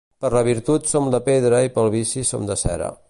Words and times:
Per 0.23 0.29
la 0.35 0.41
virtut 0.47 0.89
som 0.93 1.09
de 1.15 1.19
pedra 1.27 1.59
i 1.67 1.71
pel 1.77 1.93
vici 1.99 2.25
som 2.31 2.49
de 2.51 2.57
cera. 2.63 2.91